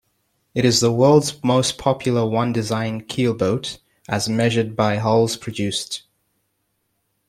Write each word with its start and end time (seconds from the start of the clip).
It 0.55 0.65
is 0.65 0.79
the 0.79 0.91
world's 0.91 1.43
most 1.43 1.77
popular 1.77 2.25
One-Design 2.25 3.01
keelboat 3.01 3.77
as 4.09 4.27
measured 4.27 4.75
by 4.75 4.95
hulls 4.97 5.37
produced. 5.37 6.01